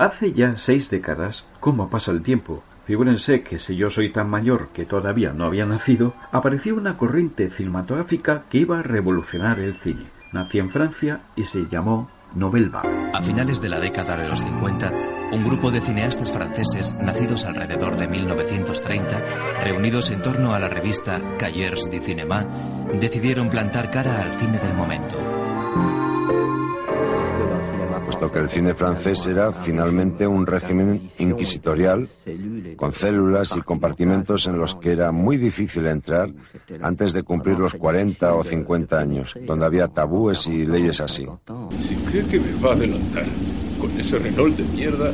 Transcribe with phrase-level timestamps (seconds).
[0.00, 2.62] Hace ya seis décadas, ¿cómo pasa el tiempo?
[2.86, 7.50] Figúrense que si yo soy tan mayor que todavía no había nacido, apareció una corriente
[7.50, 10.06] cinematográfica que iba a revolucionar el cine.
[10.32, 12.88] Nació en Francia y se llamó Nouvelle Vague.
[13.12, 14.90] A finales de la década de los 50,
[15.32, 21.20] un grupo de cineastas franceses nacidos alrededor de 1930, reunidos en torno a la revista
[21.38, 22.46] Cahiers du Cinéma,
[22.98, 25.18] decidieron plantar cara al cine del momento
[28.20, 32.08] puesto que el cine francés era finalmente un régimen inquisitorial
[32.76, 36.30] con células y compartimentos en los que era muy difícil entrar
[36.82, 41.26] antes de cumplir los 40 o 50 años, donde había tabúes y leyes así.
[41.82, 43.24] Si cree que me va a adelantar
[43.80, 45.12] con ese Renault de mierda,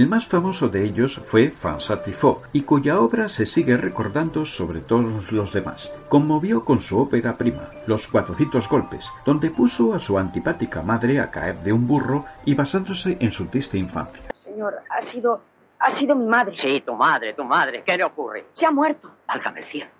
[0.00, 5.30] El más famoso de ellos fue Truffaut, y cuya obra se sigue recordando sobre todos
[5.30, 5.94] los demás.
[6.08, 11.30] Conmovió con su ópera prima, Los Cuatrocientos Golpes, donde puso a su antipática madre a
[11.30, 14.22] caer de un burro y basándose en su triste infancia.
[14.42, 15.42] Señor, ha sido...
[15.78, 16.56] ha sido mi madre.
[16.56, 17.82] Sí, tu madre, tu madre.
[17.84, 18.46] ¿Qué le ocurre?
[18.54, 19.10] Se ha muerto.
[19.28, 19.90] Válgame el cielo.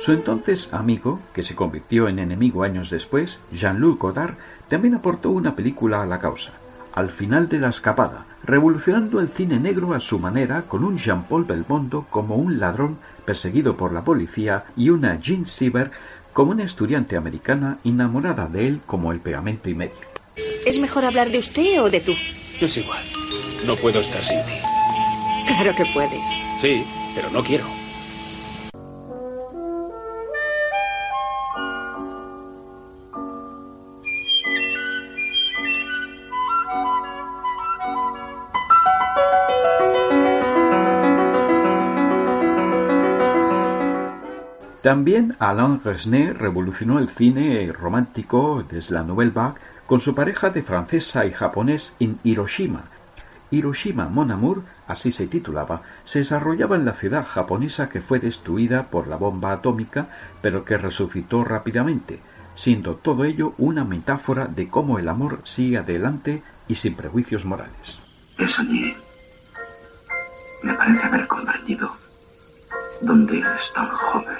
[0.00, 4.34] Su entonces amigo, que se convirtió en enemigo años después, Jean-Luc Godard,
[4.68, 6.52] también aportó una película a la causa,
[6.94, 11.44] Al final de la escapada, revolucionando el cine negro a su manera con un Jean-Paul
[11.44, 15.90] Belmondo como un ladrón perseguido por la policía y una Jean Siever
[16.32, 20.10] como una estudiante americana enamorada de él como el pegamento y medio.
[20.64, 22.12] ¿Es mejor hablar de usted o de tú?
[22.60, 23.04] es igual.
[23.66, 24.52] No puedo estar sin ti.
[25.46, 26.26] Claro que puedes.
[26.60, 26.84] Sí,
[27.14, 27.79] pero no quiero.
[44.82, 50.62] También Alain Resnais revolucionó el cine romántico desde la Nouvelle Vague con su pareja de
[50.62, 52.84] francesa y japonés en Hiroshima.
[53.50, 58.84] Hiroshima Mon Amour, así se titulaba, se desarrollaba en la ciudad japonesa que fue destruida
[58.84, 60.06] por la bomba atómica,
[60.40, 62.20] pero que resucitó rápidamente,
[62.54, 67.98] siendo todo ello una metáfora de cómo el amor sigue adelante y sin prejuicios morales.
[68.38, 68.94] Es allí.
[70.62, 71.90] Me parece haber comprendido
[73.02, 74.39] dónde eres tan joven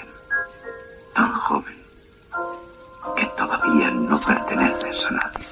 [5.07, 5.47] a nadie.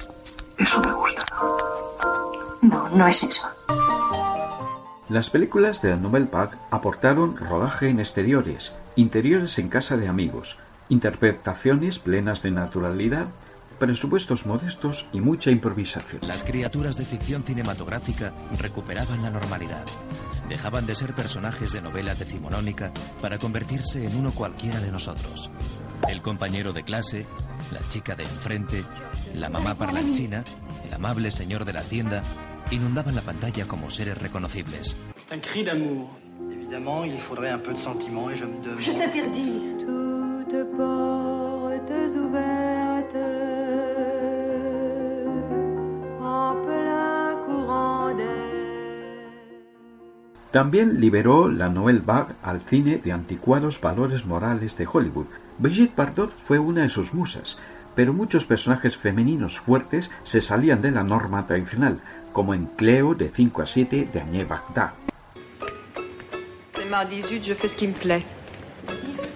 [0.58, 1.24] Eso me gusta.
[2.62, 3.48] No, no es eso.
[5.08, 10.58] Las películas de la Nouvelle Vague aportaron rodaje en exteriores, interiores en casa de amigos,
[10.88, 13.26] interpretaciones plenas de naturalidad,
[13.80, 16.20] presupuestos modestos y mucha improvisación.
[16.28, 19.84] Las criaturas de ficción cinematográfica recuperaban la normalidad.
[20.48, 25.50] Dejaban de ser personajes de novela decimonónica para convertirse en uno cualquiera de nosotros.
[26.08, 27.26] El compañero de clase,
[27.72, 28.84] la chica de enfrente,
[29.34, 30.44] la mamá parlanchina,
[30.84, 32.22] el amable señor de la tienda,
[32.70, 34.96] inundaban la pantalla como seres reconocibles.
[35.32, 36.08] Un cri d'amour.
[36.50, 38.80] Évidemment, il faudrait un peu de sentiment et je me demande...
[38.80, 39.76] Je t'interdis.
[39.84, 42.80] Toutes portes ouvertes.
[50.50, 55.28] También liberó la Nouvelle Vague al cine de anticuados valores morales de Hollywood.
[55.60, 57.58] Brigitte Bardot fue una de sus musas,
[57.94, 62.00] pero muchos personajes femeninos fuertes se salían de la norma tradicional,
[62.32, 64.48] como en Cleo de 5 a 7 de Agnès.
[66.74, 68.24] C'est mardi 18, je fais ce qui me plaît.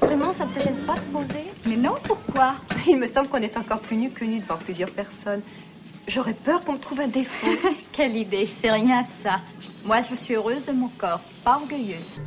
[0.01, 1.51] ça ne te gêne pas de poser?
[1.67, 2.55] Mais non, pourquoi?
[2.87, 5.43] Il me semble qu'on est encore plus nu que nu devant plusieurs personnes.
[6.09, 7.53] J'aurais peur qu'on me trouve un défaut.
[7.93, 9.41] Quelle idée, c'est rien de ça.
[9.85, 12.21] Moi, je suis heureuse de mon corps, pas orgueilleuse.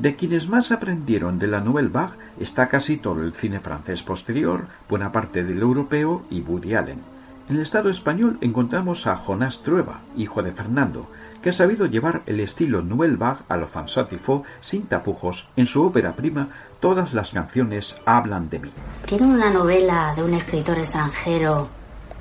[0.00, 4.64] De quienes más aprendieron de la Nouvelle Vague está casi todo el cine francés posterior,
[4.88, 7.02] buena parte del europeo y Woody Allen.
[7.50, 11.10] En el Estado español encontramos a Jonás Trueba, hijo de Fernando,
[11.42, 15.84] que ha sabido llevar el estilo Nouvelle Vague a lo Truffaut sin tapujos en su
[15.84, 16.48] ópera prima
[16.80, 18.72] Todas las canciones hablan de mí.
[19.04, 21.68] Tiene una novela de un escritor extranjero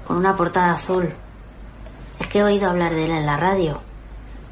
[0.05, 1.09] con una portada azul.
[2.19, 3.79] Es que he oído hablar de él en la radio,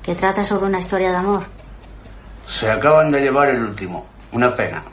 [0.02, 1.57] que trata sobre una historia de amor.
[2.48, 4.06] Se acaban de llevar el último.
[4.32, 4.84] Una pena.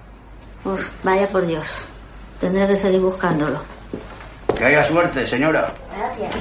[0.65, 1.67] Uf, vaya por Dios.
[2.39, 3.61] Tendré que seguir buscándolo.
[4.57, 5.73] Que haya suerte, señora.
[5.97, 6.35] Gracias.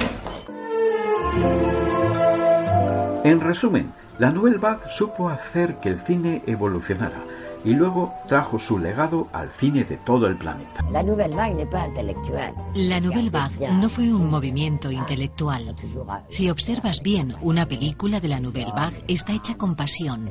[3.24, 7.22] En resumen, la Nouvelle Vague supo hacer que el cine evolucionara
[7.64, 10.84] y luego trajo su legado al cine de todo el planeta.
[10.92, 11.66] La Nouvelle Vague
[12.74, 15.74] La Nouvelle Vague no fue un movimiento intelectual.
[16.28, 20.30] Si observas bien, una película de la Nouvelle Vague está hecha con pasión.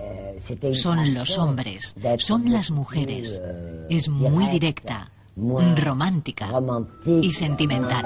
[0.74, 3.41] Son los hombres, son las mujeres.
[3.89, 6.50] Es muy directa, romántica
[7.21, 8.06] y sentimental.